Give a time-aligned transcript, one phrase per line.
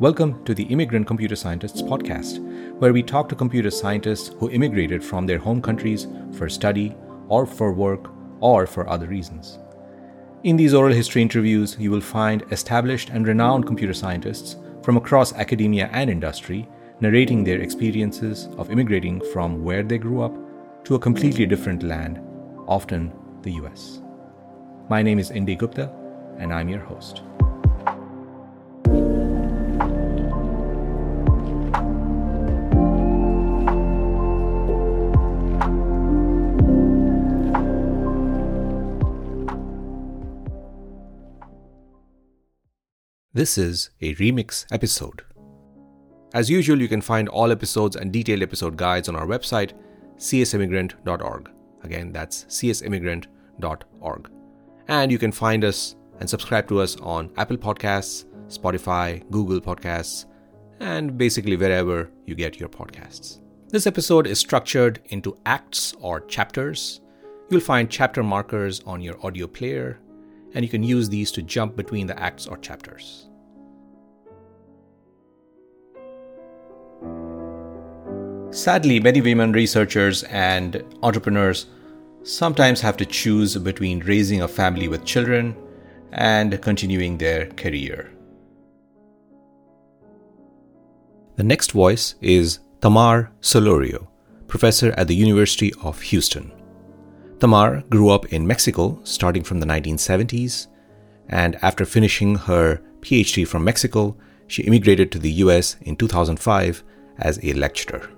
[0.00, 2.38] Welcome to the Immigrant Computer Scientists podcast,
[2.78, 6.94] where we talk to computer scientists who immigrated from their home countries for study
[7.26, 8.08] or for work
[8.38, 9.58] or for other reasons.
[10.44, 15.32] In these oral history interviews, you will find established and renowned computer scientists from across
[15.32, 16.68] academia and industry
[17.00, 20.36] narrating their experiences of immigrating from where they grew up
[20.84, 22.20] to a completely different land,
[22.68, 23.12] often
[23.42, 24.00] the US.
[24.88, 25.90] My name is Indy Gupta,
[26.38, 27.22] and I'm your host.
[43.38, 45.22] This is a remix episode.
[46.34, 49.74] As usual, you can find all episodes and detailed episode guides on our website,
[50.16, 51.48] csimmigrant.org.
[51.84, 54.30] Again, that's csimmigrant.org.
[54.88, 60.24] And you can find us and subscribe to us on Apple Podcasts, Spotify, Google Podcasts,
[60.80, 63.38] and basically wherever you get your podcasts.
[63.68, 67.02] This episode is structured into acts or chapters.
[67.50, 70.00] You'll find chapter markers on your audio player,
[70.54, 73.27] and you can use these to jump between the acts or chapters.
[78.50, 81.66] Sadly, many women researchers and entrepreneurs
[82.22, 85.54] sometimes have to choose between raising a family with children
[86.12, 88.10] and continuing their career.
[91.36, 94.08] The next voice is Thamar Solorio,
[94.46, 96.50] professor at the University of Houston.
[97.38, 100.68] Thamar grew up in Mexico starting from the 1970s,
[101.28, 106.82] and after finishing her PhD from Mexico, she immigrated to the US in 2005
[107.18, 108.08] as a lecturer.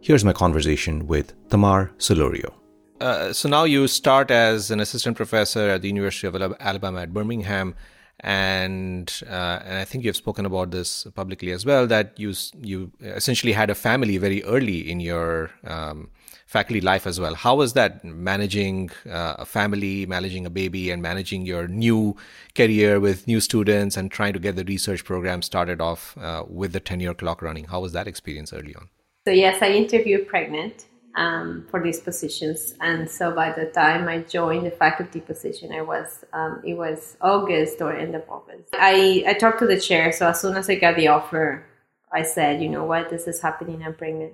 [0.00, 2.54] Here's my conversation with Thamar Solorio.
[3.00, 7.12] Uh, so now you start as an assistant professor at the University of Alabama at
[7.12, 7.74] Birmingham,
[8.20, 11.86] and uh, and I think you've spoken about this publicly as well.
[11.86, 16.10] That you you essentially had a family very early in your um,
[16.46, 17.34] faculty life as well.
[17.34, 22.16] How was that managing uh, a family, managing a baby, and managing your new
[22.54, 26.72] career with new students and trying to get the research program started off uh, with
[26.72, 27.64] the tenure clock running?
[27.64, 28.88] How was that experience early on?
[29.28, 34.20] So yes, I interviewed pregnant um, for these positions, and so by the time I
[34.20, 38.70] joined the faculty position, I was um, it was August or end of August.
[38.72, 41.66] I I talked to the chair, so as soon as I got the offer,
[42.10, 43.82] I said, you know what, this is happening.
[43.82, 44.32] I'm pregnant.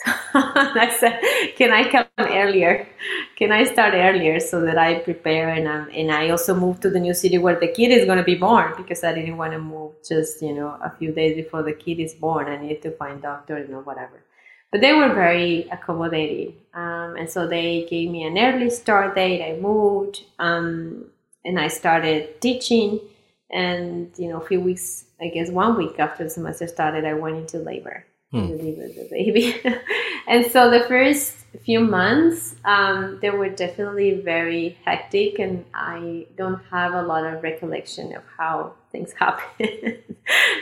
[0.34, 1.18] I said,
[1.56, 2.86] can I come earlier?
[3.36, 7.00] Can I start earlier so that I prepare and and I also move to the
[7.00, 9.58] new city where the kid is going to be born because I didn't want to
[9.58, 12.48] move just you know a few days before the kid is born.
[12.48, 14.25] I needed to find doctor, you know, whatever.
[14.76, 19.42] But they were very accommodating, um, and so they gave me an early start date.
[19.42, 21.06] I moved, um,
[21.46, 23.00] and I started teaching.
[23.48, 27.14] And you know, a few weeks, I guess one week after the semester started, I
[27.14, 28.04] went into labor
[28.40, 28.56] hmm.
[28.56, 29.60] deliver the baby.
[30.26, 36.60] and so the first few months, um, they were definitely very hectic, and I don't
[36.70, 39.98] have a lot of recollection of how things happened.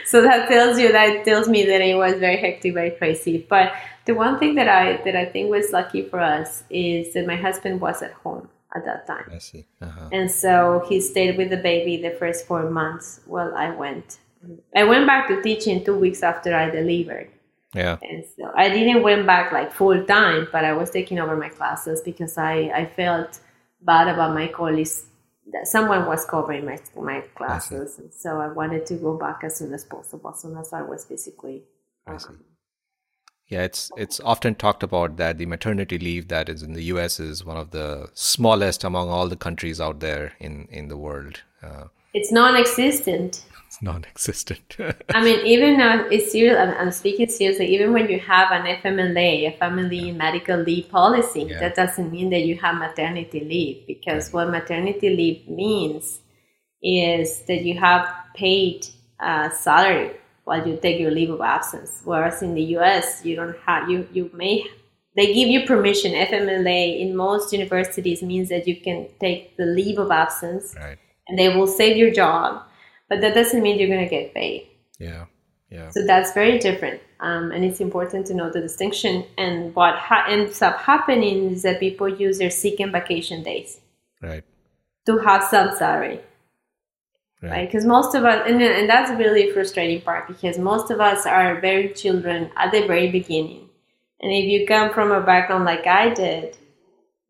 [0.05, 3.45] so that tells you that tells me that it was very hectic, very crazy.
[3.49, 3.73] But
[4.05, 7.35] the one thing that I that I think was lucky for us is that my
[7.35, 9.29] husband was at home at that time.
[9.33, 9.65] I see.
[9.81, 10.09] Uh-huh.
[10.11, 14.19] And so he stayed with the baby the first four months while I went.
[14.75, 17.29] I went back to teaching two weeks after I delivered.
[17.75, 17.97] Yeah.
[18.01, 21.49] And so I didn't went back like full time, but I was taking over my
[21.49, 23.39] classes because I, I felt
[23.81, 25.05] bad about my colleagues
[25.51, 27.99] that someone was covering my my classes.
[27.99, 30.81] And so I wanted to go back as soon as possible, as soon as I
[30.81, 31.63] was physically.
[32.07, 32.33] Um, I see.
[33.47, 37.19] Yeah, it's it's often talked about that the maternity leave that is in the U.S.
[37.19, 41.41] is one of the smallest among all the countries out there in in the world.
[41.61, 43.43] Uh, it's non-existent
[43.75, 44.77] it's non-existent.
[45.13, 46.57] I mean, even now, it's serious.
[46.57, 47.73] I'm, I'm, speaking seriously.
[47.73, 51.59] Even when you have an FMLA, a family medical leave policy, yeah.
[51.59, 54.33] that doesn't mean that you have maternity leave because right.
[54.33, 56.19] what maternity leave means
[56.81, 58.87] is that you have paid
[59.19, 60.11] uh, salary
[60.45, 62.01] while you take your leave of absence.
[62.03, 63.89] Whereas in the U.S., you don't have.
[63.89, 64.65] You you may
[65.15, 66.13] they give you permission.
[66.13, 70.97] FMLA in most universities means that you can take the leave of absence, right.
[71.27, 72.65] and they will save your job
[73.09, 74.67] but that doesn't mean you're going to get paid.
[74.99, 75.25] Yeah.
[75.69, 75.89] Yeah.
[75.89, 77.01] So that's very different.
[77.19, 79.25] Um, and it's important to know the distinction.
[79.37, 83.79] And what ha- ends up happening is that people use their sick and vacation days.
[84.21, 84.43] Right.
[85.07, 86.21] To have some salary.
[87.41, 87.67] Right.
[87.67, 87.91] Because right?
[87.91, 91.93] most of us, and, and that's really frustrating part because most of us are very
[91.93, 93.69] children at the very beginning.
[94.21, 96.57] And if you come from a background like I did,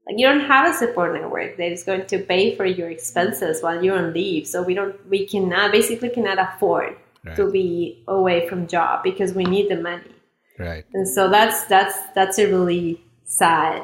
[0.07, 3.61] like you don't have a support network that is going to pay for your expenses
[3.63, 7.35] while you're on leave so we don't we cannot basically cannot afford right.
[7.35, 10.11] to be away from job because we need the money.
[10.57, 10.85] Right.
[10.93, 13.83] And so that's that's that's a really sad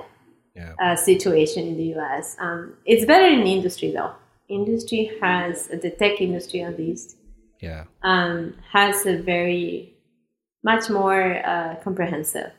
[0.56, 0.73] yeah.
[0.81, 2.38] uh, situation in the U.S.
[2.39, 4.13] Um, it's better in industry though.
[4.47, 7.18] Industry has the tech industry at least.
[7.59, 7.85] Yeah.
[8.03, 9.94] Um, has a very
[10.63, 12.51] much more uh, comprehensive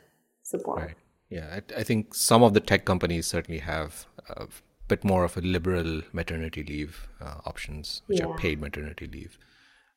[0.43, 0.83] support.
[0.83, 0.97] Right.
[1.33, 4.47] Yeah, I, I, think some of the tech companies certainly have a
[4.87, 8.27] bit more of a liberal maternity leave uh, options, which yeah.
[8.27, 9.39] are paid maternity leave.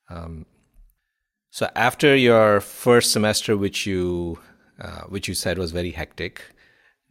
[0.10, 0.46] Um,
[1.50, 4.40] so after your first semester, which you
[4.80, 6.42] uh, which you said was very hectic,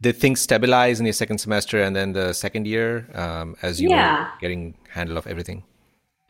[0.01, 3.89] did things stabilize in your second semester and then the second year um, as you
[3.89, 4.23] yeah.
[4.23, 5.63] were getting handle of everything?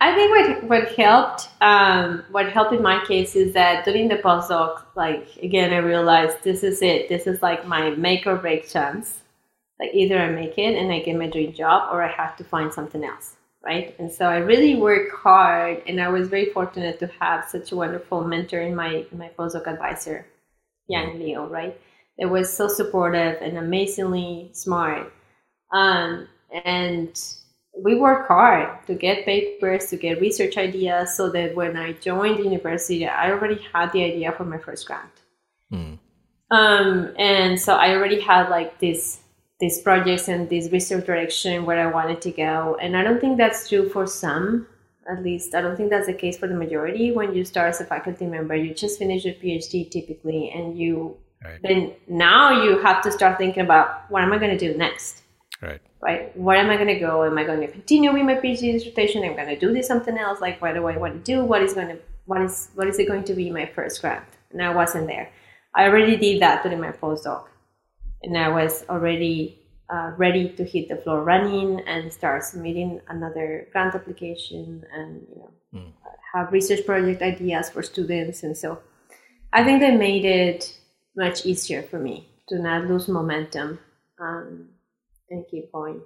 [0.06, 4.18] I think what what helped um, what helped in my case is that during the
[4.18, 7.10] postdoc, like again, I realized this is it.
[7.10, 9.22] This is like my make or break chance.
[9.80, 12.44] Like either I make it and I get my dream job, or I have to
[12.44, 13.96] find something else, right?
[13.98, 17.76] And so I really work hard, and I was very fortunate to have such a
[17.76, 20.28] wonderful mentor in my my postdoc advisor,
[20.88, 21.76] Yang Liu, right?
[22.20, 25.12] That was so supportive and amazingly smart,
[25.74, 26.28] um,
[26.64, 27.10] and
[27.78, 32.40] we work hard to get papers, to get research ideas, so that when I joined
[32.40, 35.10] the university, I already had the idea for my first grant.
[35.72, 36.00] Mm.
[36.52, 39.20] Um, and so I already had like this
[39.60, 42.78] these projects and this research direction where I wanted to go.
[42.82, 44.68] And I don't think that's true for some.
[45.10, 47.12] At least I don't think that's the case for the majority.
[47.12, 51.18] When you start as a faculty member, you just finish your PhD typically, and you
[51.44, 51.60] right.
[51.62, 55.22] then now you have to start thinking about what am I going to do next.
[55.62, 56.38] Right right?
[56.38, 57.24] Where am I going to go?
[57.24, 59.24] Am I going to continue with my PhD dissertation?
[59.24, 60.40] Am I going to do this something else?
[60.40, 61.44] Like, what do I want to do?
[61.44, 64.26] What is going to what is what is it going to be my first grant?
[64.52, 65.30] And I wasn't there.
[65.76, 67.46] I already did that during my postdoc,
[68.24, 69.60] and I was already
[69.90, 75.42] uh, ready to hit the floor running and start submitting another grant application and you
[75.42, 75.92] know mm.
[76.34, 78.44] have research project ideas for students.
[78.44, 78.80] And so,
[79.52, 80.78] I think they made it
[81.18, 83.80] much easier for me to not lose momentum.
[84.20, 84.70] Um,
[85.30, 86.02] and keep going.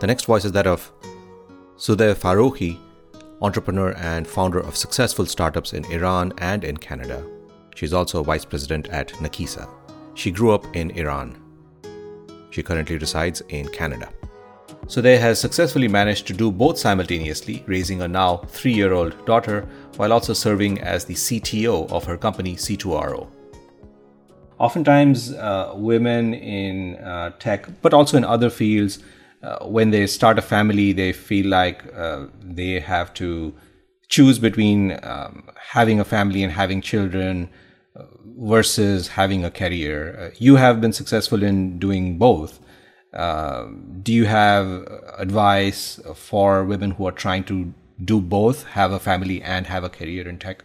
[0.00, 0.92] The next voice is that of
[1.76, 2.78] Soodeh Farokhi,
[3.40, 7.24] entrepreneur and founder of successful startups in Iran and in Canada.
[7.74, 9.66] She's also vice president at Nakisa.
[10.14, 11.43] She grew up in Iran
[12.54, 14.08] she currently resides in Canada.
[14.86, 19.66] Soodeh has successfully managed to do both simultaneously, raising a now three year old daughter
[19.96, 23.26] while also serving as the CTO of her company C2RO.
[24.58, 29.00] Oftentimes, uh, women in uh, tech, but also in other fields,
[29.42, 33.52] uh, when they start a family, they feel like uh, they have to
[34.08, 37.48] choose between um, having a family and having children,
[38.24, 40.16] versus having a career.
[40.18, 42.60] Uh, you have been successful in doing both.
[43.12, 43.68] Uh,
[44.02, 44.66] do you have
[45.18, 47.72] advice for women who are trying to
[48.04, 50.64] do both, have a family and have a career in tech?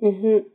[0.00, 0.46] Mm-hmm.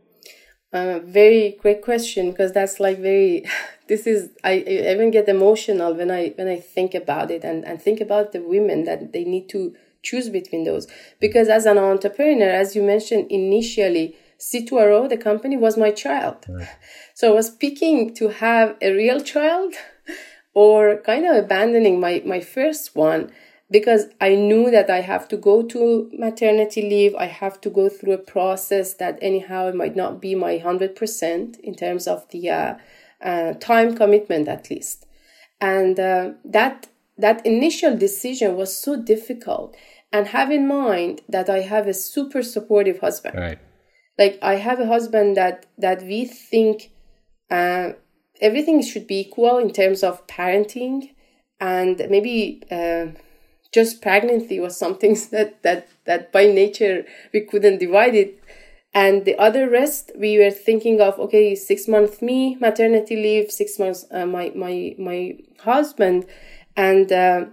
[0.73, 3.45] Uh, very great question because that's like very.
[3.87, 7.65] This is I, I even get emotional when I when I think about it and
[7.65, 10.87] and think about the women that they need to choose between those
[11.19, 16.45] because as an entrepreneur, as you mentioned initially, C2RO, the company, was my child.
[16.49, 16.67] Right.
[17.13, 19.75] So I was picking to have a real child
[20.53, 23.31] or kind of abandoning my, my first one
[23.69, 27.15] because I knew that I have to go to maternity leave.
[27.15, 31.59] I have to go through a process that anyhow it might not be my 100%
[31.59, 32.75] in terms of the uh,
[33.21, 35.05] uh, time commitment at least.
[35.61, 39.77] And uh, that, that initial decision was so difficult.
[40.11, 43.35] And have in mind that I have a super supportive husband.
[43.37, 43.59] Right
[44.21, 46.91] like i have a husband that that we think
[47.49, 47.91] uh,
[48.41, 51.11] everything should be equal in terms of parenting
[51.59, 53.07] and maybe uh,
[53.71, 58.37] just pregnancy was something that that that by nature we couldn't divide it.
[58.93, 63.79] And the other rest we were thinking of okay six months me maternity leave six
[63.79, 66.25] months uh, my my my husband.
[66.75, 67.45] And uh,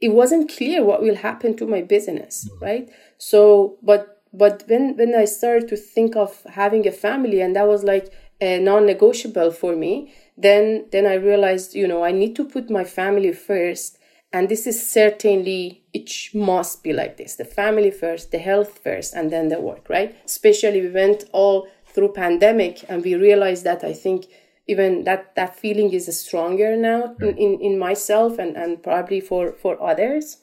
[0.00, 2.88] it wasn't clear what will happen to my business right?
[3.18, 7.66] So but but when when i started to think of having a family and that
[7.66, 12.44] was like a non-negotiable for me then then i realized you know i need to
[12.44, 13.98] put my family first.
[14.32, 19.14] And this is certainly it must be like this the family first the health first
[19.14, 20.16] and then the work right?
[20.24, 24.26] Especially we went all through pandemic and we realized that i think
[24.66, 29.52] even that that feeling is stronger now in, in, in myself and, and probably for
[29.52, 30.38] for others.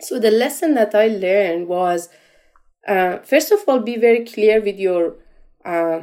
[0.00, 2.08] So the lesson that i learned was
[2.88, 5.16] uh, first of all, be very clear with your
[5.64, 6.00] uh,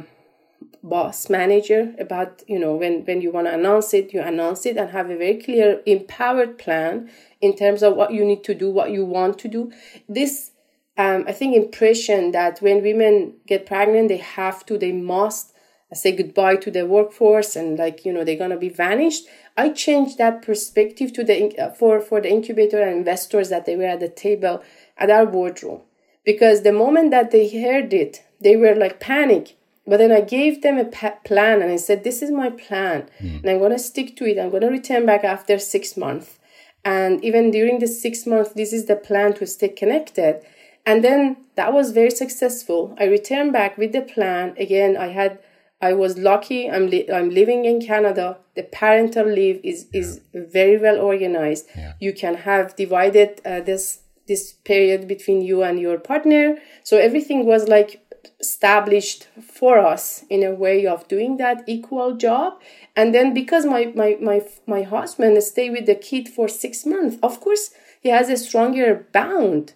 [0.82, 4.76] boss manager about you know when when you want to announce it you announce it
[4.76, 8.70] and have a very clear empowered plan in terms of what you need to do
[8.70, 9.72] what you want to do.
[10.08, 10.52] This
[10.96, 15.52] um, i think impression that when women get pregnant they have to they must
[15.92, 19.26] say goodbye to the workforce and like you know they're gonna be vanished.
[19.56, 23.84] I changed that perspective to the for for the incubator and investors that they were
[23.94, 24.62] at the table
[24.96, 25.80] at our boardroom
[26.26, 29.56] because the moment that they heard it they were like panic
[29.86, 33.08] but then I gave them a plan and I said, This is my plan.
[33.20, 33.40] Mm.
[33.40, 34.38] And I'm going to stick to it.
[34.38, 36.38] I'm going to return back after six months.
[36.84, 40.40] And even during the six months, this is the plan to stay connected.
[40.84, 42.96] And then that was very successful.
[42.98, 44.54] I returned back with the plan.
[44.56, 45.40] Again, I had,
[45.80, 46.70] I was lucky.
[46.70, 48.38] I'm, li- I'm living in Canada.
[48.54, 50.00] The parental leave is, yeah.
[50.00, 51.66] is very well organized.
[51.76, 51.94] Yeah.
[52.00, 56.56] You can have divided uh, this, this period between you and your partner.
[56.82, 58.06] So everything was like
[58.40, 62.60] established for us in a way of doing that equal job
[62.94, 67.16] and then because my my my, my husband stay with the kid for six months
[67.22, 69.72] of course he has a stronger bound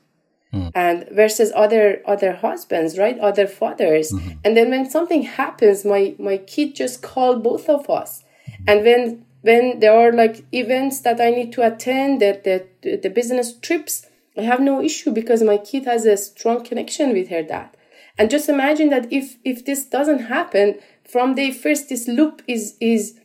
[0.53, 0.71] mm.
[0.75, 4.39] and versus other other husbands right other fathers mm-hmm.
[4.45, 8.25] and then when something happens my my kid just call both of us
[8.67, 13.09] and when when there are like events that i need to attend that the, the
[13.09, 14.07] business trips
[14.41, 17.71] i have no issue because my kid has a strong connection with her dad.
[18.19, 20.79] And just imagine that if if this doesn't happen
[21.13, 23.19] from day first this loop is is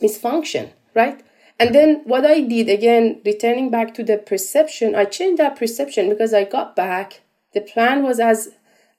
[0.00, 1.22] is function right?
[1.58, 6.08] And then what i did again returning back to the perception i changed that perception
[6.08, 7.20] because i got back
[7.56, 8.48] the plan was as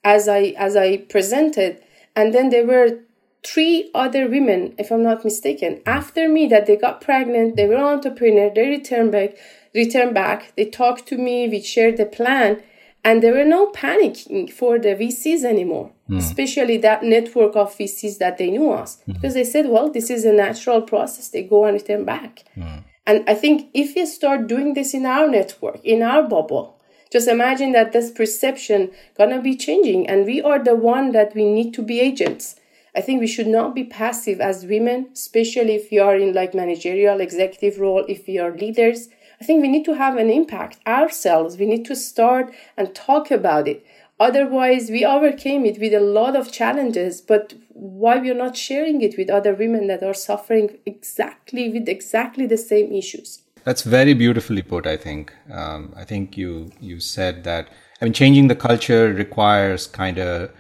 [0.04, 1.82] as i as i presented
[2.16, 3.00] and then there were
[3.44, 7.78] three other women if i'm not mistaken after me that they got pregnant they were
[7.78, 9.36] entrepreneur they returned back
[9.74, 12.62] returned back they talked to me we shared the plan
[13.04, 16.20] and there were no panicking for the VCs anymore, mm.
[16.20, 19.14] especially that network of VCs that they knew us, mm.
[19.14, 21.30] because they said, well, this is a natural process.
[21.30, 22.44] They go and return back.
[22.56, 22.84] Mm.
[23.08, 26.80] And I think if we start doing this in our network, in our bubble,
[27.12, 31.44] just imagine that this perception gonna be changing, and we are the one that we
[31.44, 32.56] need to be agents.
[32.96, 36.54] I think we should not be passive as women, especially if you are in like
[36.54, 39.10] managerial executive role, if we are leaders
[39.42, 41.58] I think we need to have an impact ourselves.
[41.58, 43.84] We need to start and talk about it.
[44.20, 49.18] Otherwise, we overcame it with a lot of challenges, but why we're not sharing it
[49.18, 53.42] with other women that are suffering exactly with exactly the same issues?
[53.64, 54.86] That's very beautifully put.
[54.86, 55.34] I think.
[55.52, 57.68] Um, I think you you said that.
[58.00, 60.52] I mean, changing the culture requires kind of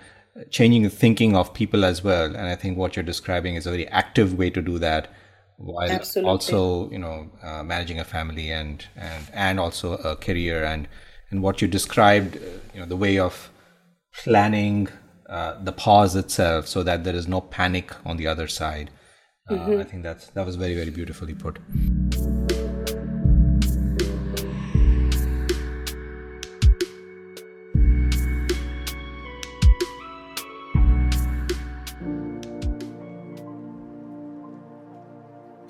[0.50, 2.25] changing the thinking of people as well.
[2.25, 5.13] And I think what you're describing is a very active way to do that
[5.62, 6.30] while Absolutely.
[6.30, 10.88] also you know uh, managing a family and and and also a career and
[11.30, 12.39] and what you described uh,
[12.74, 13.50] you know the way of
[14.24, 14.88] planning
[15.30, 18.89] uh, the pause itself so that there is no panic on the other side
[19.50, 19.80] uh, mm-hmm.
[19.80, 21.60] i think that's that was very very beautifully put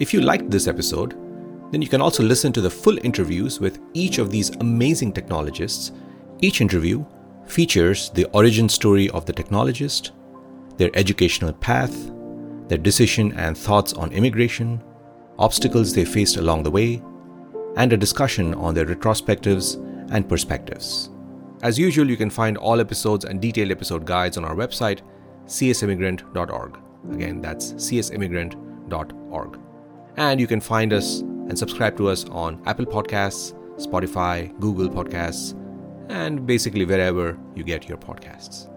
[0.01, 1.11] If you liked this episode,
[1.71, 5.91] then you can also listen to the full interviews with each of these amazing technologists.
[6.39, 7.05] Each interview
[7.45, 10.09] features the origin story of the technologist,
[10.77, 11.95] their educational path,
[12.67, 14.81] their decision and thoughts on immigration,
[15.37, 16.99] obstacles they faced along the way,
[17.77, 19.75] and a discussion on their retrospectives
[20.11, 21.11] and perspectives.
[21.61, 25.01] As usual, you can find all episodes and detailed episode guides on our website,
[25.45, 26.79] csimmigrant.org.
[27.11, 29.59] Again, that's csimmigrant.org.
[30.17, 35.57] And you can find us and subscribe to us on Apple Podcasts, Spotify, Google Podcasts,
[36.09, 38.67] and basically wherever you get your podcasts.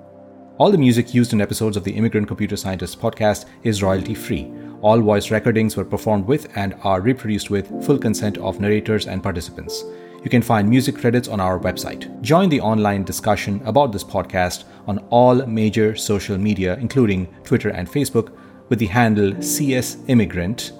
[0.57, 4.53] All the music used in episodes of the Immigrant Computer Scientist podcast is royalty free.
[4.83, 9.23] All voice recordings were performed with and are reproduced with full consent of narrators and
[9.23, 9.83] participants.
[10.23, 12.21] You can find music credits on our website.
[12.23, 17.91] Join the online discussion about this podcast on all major social media, including Twitter and
[17.91, 18.33] Facebook,
[18.69, 20.73] with the handle CS Immigrant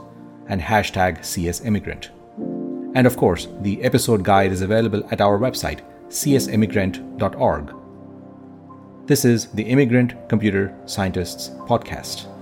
[0.49, 2.11] and hashtag CSImmigrant.
[2.95, 7.75] And of course, the episode guide is available at our website, csimmigrant.org.
[9.07, 12.34] This is the Immigrant Computer Scientists Podcast.